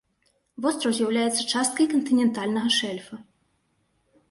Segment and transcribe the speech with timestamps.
[0.65, 3.23] Востраў з'яўляецца часткай кантынентальнага шэльфа.